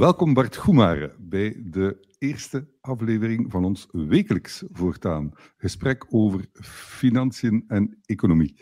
[0.00, 7.98] Welkom Bart Goemare bij de eerste aflevering van ons wekelijks voortaan gesprek over financiën en
[8.04, 8.56] economie.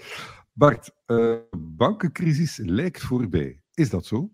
[0.53, 3.61] Bart, uh, bankencrisis lijkt voorbij.
[3.75, 4.31] Is dat zo?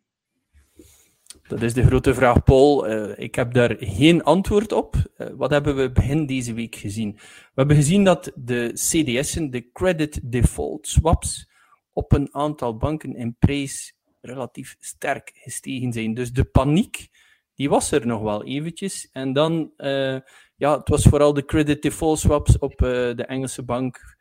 [1.48, 2.90] Dat is de grote vraag, Paul.
[2.90, 4.96] Uh, ik heb daar geen antwoord op.
[5.18, 7.12] Uh, wat hebben we begin deze week gezien?
[7.14, 11.50] We hebben gezien dat de CDS'en, de credit default swaps,
[11.92, 13.94] op een aantal banken in prijs
[14.24, 16.14] relatief sterk gestegen zijn.
[16.14, 17.08] Dus de paniek,
[17.54, 19.08] die was er nog wel eventjes.
[19.12, 20.18] En dan, uh,
[20.56, 24.16] ja, het was vooral de credit default swaps op de Engelse bank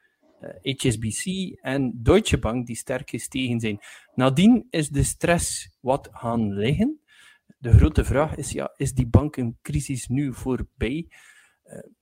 [0.61, 1.25] HSBC
[1.61, 3.79] en Deutsche Bank die sterk gestegen zijn.
[4.15, 7.01] Nadien is de stress wat gaan liggen
[7.63, 11.07] de grote vraag is, ja, is die bankencrisis nu voorbij?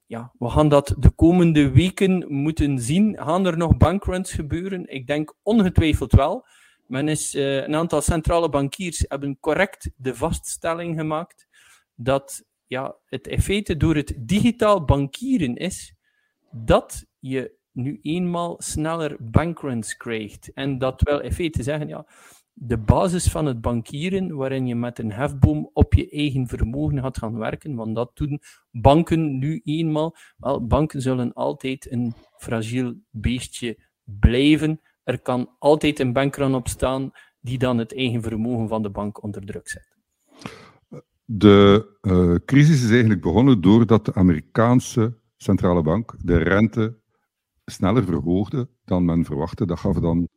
[0.06, 3.18] Ja, we gaan dat de komende weken moeten zien.
[3.18, 4.88] Gaan er nog bankruns gebeuren?
[4.88, 6.46] Ik denk ongetwijfeld wel.
[6.92, 11.48] Men is, uh, een aantal centrale bankiers hebben correct de vaststelling gemaakt
[11.96, 15.96] dat ja, het in feite door het digitaal bankieren is
[16.52, 20.54] dat je nu eenmaal sneller bankruns krijgt.
[20.54, 22.06] En dat wel in feite zeggen, ja,
[22.54, 27.18] de basis van het bankieren, waarin je met een hefboom op je eigen vermogen gaat
[27.18, 30.16] gaan werken, want dat doen banken nu eenmaal.
[30.38, 34.82] Wel, banken zullen altijd een fragiel beestje blijven.
[35.04, 39.24] Er kan altijd een bankrun op staan die dan het eigen vermogen van de bank
[39.24, 39.98] onder druk zet.
[41.26, 47.00] De uh, crisis is eigenlijk begonnen doordat de Amerikaanse centrale bank de rente
[47.66, 49.66] sneller verhoogde dan men verwachtte.
[49.66, 50.30] Dat gaf dan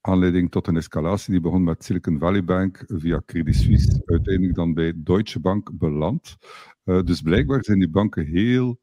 [0.00, 4.74] aanleiding tot een escalatie die begon met Silicon Valley Bank via Credit Suisse, uiteindelijk dan
[4.74, 6.36] bij Deutsche Bank beland.
[6.84, 8.78] Uh, dus blijkbaar zijn die banken heel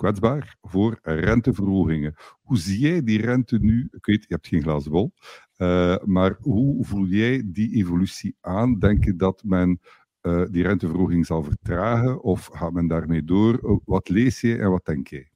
[0.00, 2.14] kwetsbaar voor renteverhogingen.
[2.42, 3.88] Hoe zie jij die rente nu?
[3.90, 5.12] Ik weet, je hebt geen glazen bol,
[5.56, 8.78] uh, maar hoe voel jij die evolutie aan?
[8.78, 9.80] Denk je dat men
[10.22, 13.80] uh, die renteverhoging zal vertragen of gaat men daarmee door?
[13.84, 15.30] Wat lees je en wat denk jij?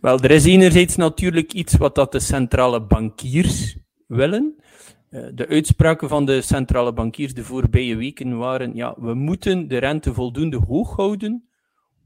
[0.00, 4.54] Wel, er is enerzijds natuurlijk iets wat dat de centrale bankiers willen.
[5.10, 10.14] De uitspraken van de centrale bankiers de voorbije weken waren: ja, we moeten de rente
[10.14, 11.49] voldoende hoog houden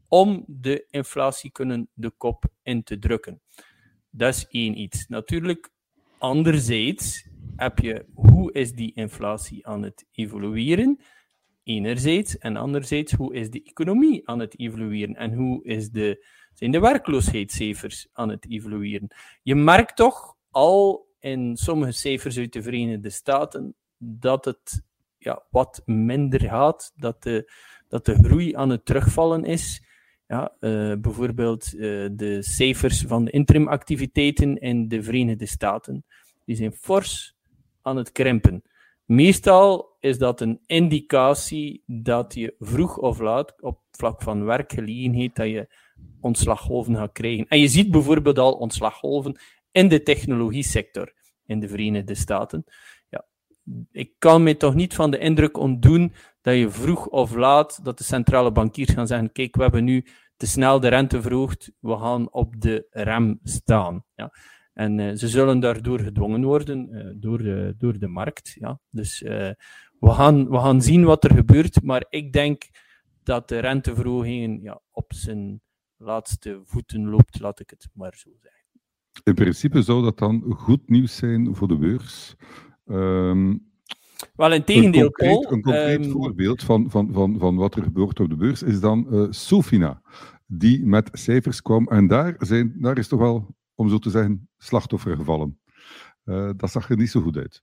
[0.09, 3.41] om de inflatie kunnen de kop in te drukken.
[4.11, 5.07] Dat is één iets.
[5.09, 5.71] Natuurlijk,
[6.19, 11.01] anderzijds heb je hoe is die inflatie aan het evolueren?
[11.63, 16.71] Enerzijds en anderzijds hoe is de economie aan het evolueren en hoe is de, zijn
[16.71, 19.15] de werkloosheidscijfers aan het evolueren?
[19.43, 24.83] Je merkt toch al in sommige cijfers uit de Verenigde Staten dat het
[25.19, 27.53] ja, wat minder gaat, dat de,
[27.89, 29.83] dat de groei aan het terugvallen is.
[30.35, 36.05] Ja, uh, bijvoorbeeld uh, de cijfers van de interimactiviteiten in de Verenigde Staten,
[36.45, 37.35] die zijn fors
[37.83, 38.63] aan het krimpen.
[39.05, 45.47] Meestal is dat een indicatie dat je vroeg of laat op vlak van werkgelegenheid dat
[45.47, 45.69] je
[46.21, 47.47] ontslaggolven gaat krijgen.
[47.49, 49.41] En je ziet bijvoorbeeld al ontslaggolven
[49.71, 51.13] in de technologie sector
[51.47, 52.65] in de Verenigde Staten.
[53.09, 53.25] Ja,
[53.93, 57.99] ik kan me toch niet van de indruk ontdoen dat je vroeg of laat, dat
[57.99, 60.05] de centrale bankiers gaan zeggen, kijk, we hebben nu
[60.37, 64.05] te snel de rente verhoogd, we gaan op de rem staan.
[64.15, 64.33] Ja.
[64.73, 68.57] En uh, ze zullen daardoor gedwongen worden uh, door, de, door de markt.
[68.59, 68.81] Ja.
[68.91, 69.57] Dus we,
[70.11, 72.63] gaan, we gaan zien wat er gebeurt, maar ik denk
[73.23, 75.61] dat de renteverhogingen ja, op zijn
[75.97, 78.63] laatste voeten loopt, laat ik het maar zo zeggen.
[79.23, 82.35] In principe zou dat dan goed nieuws zijn voor de beurs.
[82.87, 83.73] Um,
[84.35, 87.75] wel, in tegendeel, een concreet, Paul, een concreet um, voorbeeld van, van, van, van wat
[87.75, 90.03] er gebeurt op de beurs is dan uh, Sofina,
[90.47, 91.89] die met cijfers kwam.
[91.89, 95.59] En daar, zijn, daar is toch wel, om zo te zeggen, slachtoffer gevallen.
[96.25, 97.63] Uh, dat zag er niet zo goed uit.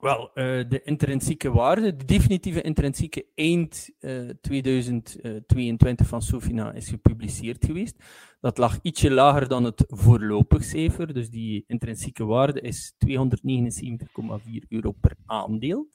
[0.00, 0.34] Wel, uh,
[0.68, 7.96] de intrinsieke waarde, de definitieve intrinsieke eind uh, 2022 van Sofina is gepubliceerd geweest.
[8.40, 14.92] Dat lag ietsje lager dan het voorlopig cijfer, dus die intrinsieke waarde is 279,4 euro
[14.92, 15.88] per aandeel.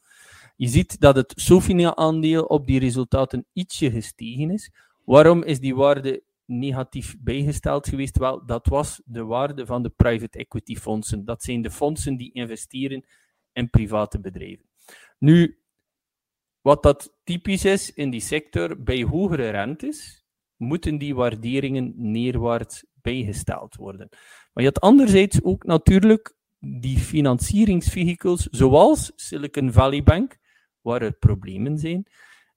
[0.55, 4.71] Je ziet dat het Sofina-aandeel op die resultaten ietsje gestegen is.
[5.05, 8.17] Waarom is die waarde negatief bijgesteld geweest?
[8.17, 11.25] Wel, dat was de waarde van de private equity fondsen.
[11.25, 13.05] Dat zijn de fondsen die investeren
[13.55, 14.65] en private bedrijven.
[15.17, 15.59] Nu,
[16.61, 20.25] wat dat typisch is in die sector, bij hogere rentes
[20.55, 24.07] moeten die waarderingen neerwaarts bijgesteld worden.
[24.53, 30.37] Maar je had anderzijds ook natuurlijk die financieringsvehicles, zoals Silicon Valley Bank,
[30.81, 32.07] waar er problemen zijn.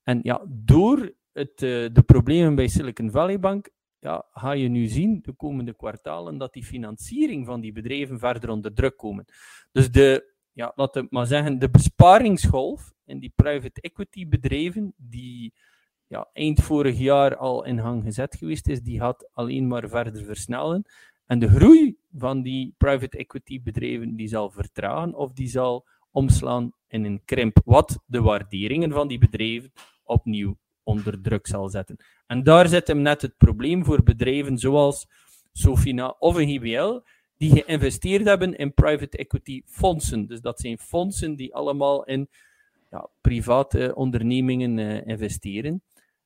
[0.02, 3.70] En ja, door het, uh, de problemen bij Silicon Valley Bank
[4.00, 8.50] ja, ga je nu zien de komende kwartalen dat die financiering van die bedrijven verder
[8.50, 9.24] onder druk komen.
[9.72, 15.54] Dus de ja, laten we maar zeggen, de besparingsgolf in die private equity bedrijven, die
[16.06, 20.24] ja, eind vorig jaar al in gang gezet geweest is, die gaat alleen maar verder
[20.24, 20.84] versnellen.
[21.26, 26.72] En de groei van die private equity bedrijven, die zal vertragen of die zal omslaan
[26.88, 29.72] in een krimp, wat de waarderingen van die bedrijven
[30.04, 31.96] opnieuw onder druk zal zetten.
[32.26, 35.06] En daar zit hem net het probleem voor bedrijven zoals
[35.52, 37.00] Sofina of een GBL,
[37.38, 40.26] die geïnvesteerd hebben in private equity fondsen.
[40.26, 42.28] Dus dat zijn fondsen die allemaal in
[42.90, 45.82] ja, private ondernemingen uh, investeren.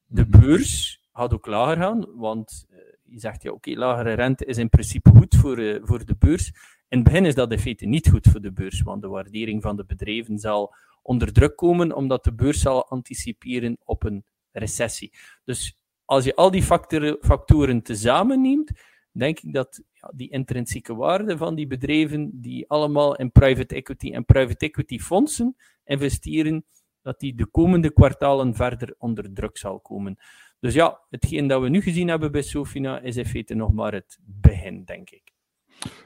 [0.06, 0.40] De mhm.
[0.40, 4.58] beurs gaat ook lager gaan, want uh, je zegt ja, oké, okay, lagere rente is
[4.58, 6.52] in principe goed voor, uh, voor de beurs.
[6.88, 9.62] In het begin is dat in feite niet goed voor de beurs, want de waardering
[9.62, 15.12] van de bedrijven zal onder druk komen, omdat de beurs zal anticiperen op een recessie.
[15.44, 18.72] Dus als je al die factoren, factoren tezamen neemt,
[19.12, 19.82] denk ik dat
[20.14, 25.56] die intrinsieke waarde van die bedrijven, die allemaal in private equity en private equity fondsen
[25.84, 26.64] investeren,
[27.02, 30.16] dat die de komende kwartalen verder onder druk zal komen.
[30.60, 33.92] Dus ja, hetgeen dat we nu gezien hebben bij Sofina is in feite nog maar
[33.92, 35.32] het begin, denk ik.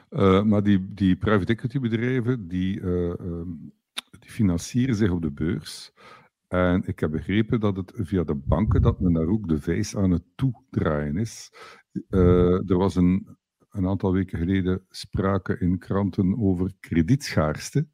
[0.09, 3.73] Uh, maar die, die private equity bedrijven, die, uh, um,
[4.19, 5.91] die financieren zich op de beurs.
[6.47, 9.95] En ik heb begrepen dat het via de banken dat men daar ook de vijs
[9.95, 11.51] aan het toedraaien is.
[12.09, 13.37] Uh, er was een,
[13.69, 17.87] een aantal weken geleden sprake in kranten over kredietschaarste.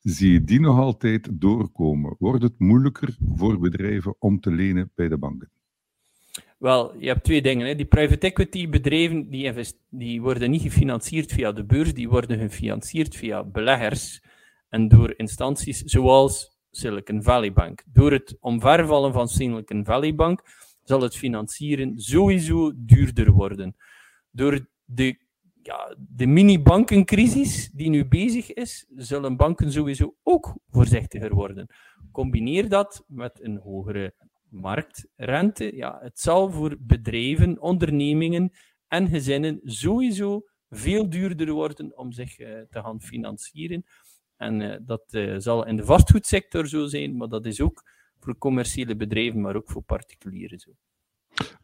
[0.00, 2.16] Zie je die nog altijd doorkomen?
[2.18, 5.50] Wordt het moeilijker voor bedrijven om te lenen bij de banken?
[6.58, 7.66] Wel, je hebt twee dingen.
[7.66, 7.74] Hè.
[7.74, 9.52] Die private equity bedrijven die,
[9.88, 14.22] die worden niet gefinancierd via de beurs, die worden gefinancierd via beleggers
[14.68, 17.82] en door instanties zoals Silicon Valley Bank.
[17.92, 20.42] Door het omvervallen van Silicon Valley Bank
[20.84, 23.76] zal het financieren sowieso duurder worden.
[24.30, 25.18] Door de,
[25.62, 31.66] ja, de mini-bankencrisis die nu bezig is, zullen banken sowieso ook voorzichtiger worden.
[32.12, 34.14] Combineer dat met een hogere
[34.48, 35.76] marktrente.
[35.76, 38.52] Ja, het zal voor bedrijven, ondernemingen
[38.88, 43.84] en gezinnen sowieso veel duurder worden om zich uh, te gaan financieren.
[44.40, 47.82] En uh, dat uh, zal in de vastgoedsector zo zijn, maar dat is ook
[48.18, 50.70] voor commerciële bedrijven, maar ook voor particulieren zo.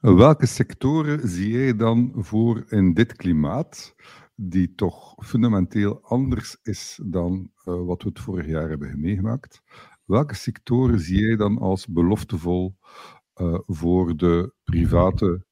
[0.01, 3.95] Welke sectoren zie jij dan voor in dit klimaat,
[4.35, 9.63] die toch fundamenteel anders is dan uh, wat we het vorig jaar hebben meegemaakt?
[10.05, 12.77] Welke sectoren zie jij dan als beloftevol
[13.67, 15.45] voor de private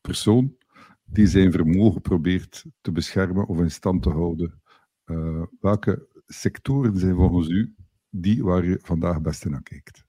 [0.00, 0.56] persoon
[1.04, 4.62] die zijn vermogen probeert te beschermen of in stand te houden
[5.10, 7.74] uh, welke sectoren zijn volgens u
[8.10, 10.06] die waar je vandaag het beste naar kijkt?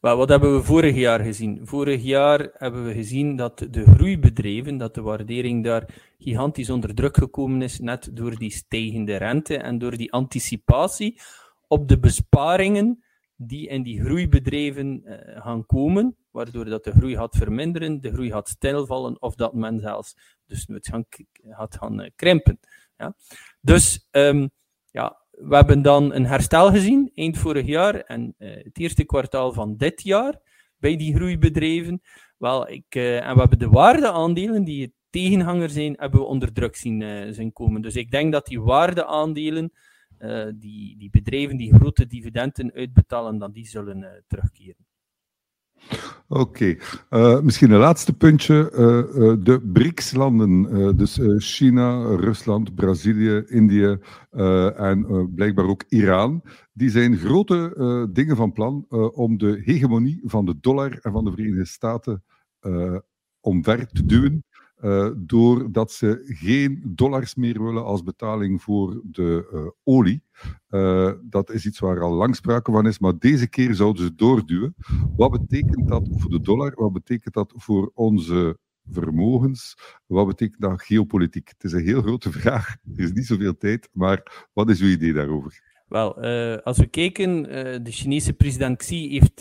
[0.00, 1.66] Wel, wat hebben we vorig jaar gezien?
[1.66, 7.16] Vorig jaar hebben we gezien dat de groeibedrijven, dat de waardering daar gigantisch onder druk
[7.16, 11.20] gekomen is, net door die stijgende rente en door die anticipatie
[11.68, 13.04] op de besparingen
[13.36, 18.30] die in die groeibedrijven uh, gaan komen, waardoor dat de groei gaat verminderen, de groei
[18.30, 20.16] gaat stilvallen of dat men zelfs
[20.46, 20.90] dus het
[21.48, 22.58] gaat gaan uh, krimpen.
[23.60, 24.50] Dus um,
[24.90, 29.52] ja, we hebben dan een herstel gezien eind vorig jaar en uh, het eerste kwartaal
[29.52, 30.40] van dit jaar
[30.78, 32.02] bij die groeibedrijven.
[32.38, 36.76] Wel, ik, uh, en we hebben de waardeaandelen die tegenhanger zijn, hebben we onder druk
[36.76, 37.82] zien, uh, komen.
[37.82, 39.72] Dus ik denk dat die waardeaandelen,
[40.54, 44.81] die, die bedrijven die grote dividenden uitbetalen, dan die zullen terugkeren.
[46.28, 46.76] Oké,
[47.08, 48.72] eh, misschien een laatste puntje.
[48.74, 53.98] Uh, uh, de BRICS-landen, dus China, Rusland, Brazilië, Indië
[54.76, 60.54] en blijkbaar ook Iran, die zijn grote dingen van plan om de hegemonie van de
[60.60, 62.24] dollar en van de Verenigde Staten
[63.40, 64.44] omver te duwen.
[64.82, 70.22] Uh, doordat ze geen dollars meer willen als betaling voor de uh, olie.
[70.70, 74.14] Uh, dat is iets waar al lang sprake van is, maar deze keer zouden ze
[74.14, 74.74] doorduwen.
[75.16, 76.72] Wat betekent dat voor de dollar?
[76.74, 78.58] Wat betekent dat voor onze
[78.90, 79.74] vermogens?
[80.06, 81.48] Wat betekent dat geopolitiek?
[81.48, 82.76] Het is een heel grote vraag.
[82.96, 85.70] Er is niet zoveel tijd, maar wat is uw idee daarover?
[85.88, 86.20] Wel,
[86.62, 87.42] als we kijken,
[87.84, 89.40] de Chinese president Xi heeft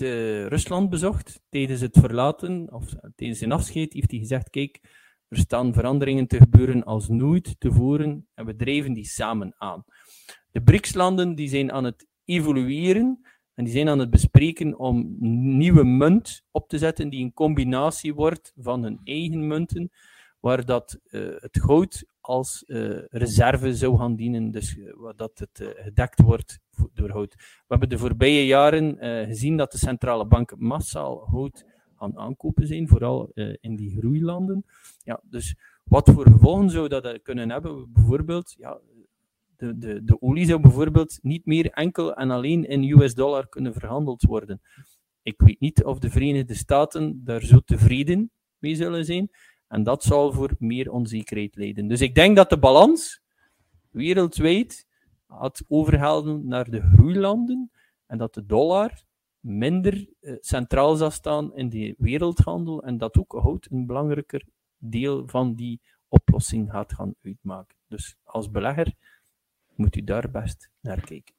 [0.50, 4.80] Rusland bezocht tijdens het verlaten, of tijdens zijn afscheid, heeft hij gezegd, kijk,
[5.32, 9.84] er staan veranderingen te gebeuren als nooit tevoren en we drijven die samen aan.
[10.52, 13.20] De BRICS-landen zijn aan het evolueren
[13.54, 15.16] en die zijn aan het bespreken om
[15.58, 19.92] nieuwe munt op te zetten die een combinatie wordt van hun eigen munten,
[20.40, 25.74] waar dat uh, het goud als uh, reserve zou gaan dienen, dus uh, dat het
[25.76, 26.60] gedekt wordt
[26.94, 27.36] door hout.
[27.36, 28.98] We hebben de voorbije jaren
[29.28, 31.66] gezien dat de centrale banken massaal hout
[32.02, 34.66] aan aankopen zijn, vooral uh, in die groeilanden.
[35.04, 37.92] Ja, dus wat voor gevolgen zou dat kunnen hebben?
[37.94, 38.80] Bijvoorbeeld, ja,
[39.58, 43.74] de, de, de olie zou bijvoorbeeld niet meer enkel en alleen in US dollar kunnen
[43.74, 44.62] verhandeld worden.
[45.24, 49.30] Ik weet niet of de Verenigde Staten daar zo tevreden mee zullen zijn.
[49.68, 51.88] En dat zal voor meer onzekerheid leiden.
[51.88, 53.22] Dus ik denk dat de balans
[53.90, 54.88] wereldwijd
[55.26, 57.72] had overhalen naar de groeilanden
[58.06, 59.04] en dat de dollar
[59.42, 64.46] minder eh, centraal zal staan in de wereldhandel en dat ook houdt een belangrijker
[64.78, 67.78] deel van die oplossing gaat gaan uitmaken.
[67.88, 68.94] Dus als belegger
[69.76, 71.34] moet u daar best naar kijken.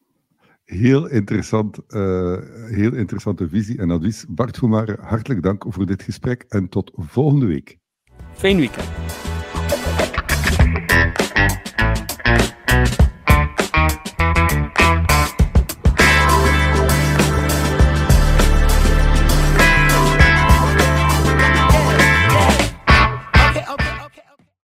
[0.64, 4.25] Heel, interessant, uh, heel interessante visie en advies.
[4.28, 7.78] Bart Goemare, hartelijk dank voor dit gesprek en tot volgende week.
[8.32, 9.22] Fijn weekend.